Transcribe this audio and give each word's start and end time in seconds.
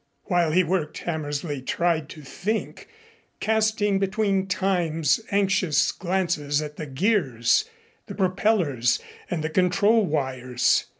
While 0.23 0.51
he 0.51 0.63
worked 0.63 0.97
Hammersley 0.97 1.61
tried 1.61 2.09
to 2.09 2.23
think, 2.23 2.87
casting 3.39 3.99
between 3.99 4.47
times 4.47 5.21
anxious 5.29 5.91
glances 5.91 6.59
at 6.59 6.75
the 6.77 6.87
gears, 6.87 7.65
the 8.07 8.15
propellers 8.15 8.97
and 9.29 9.43
the 9.43 9.49
control 9.51 10.03
wires. 10.07 10.87